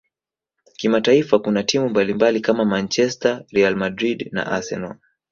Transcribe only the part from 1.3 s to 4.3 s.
kuna timu mbalimbali kama manchester real Madrid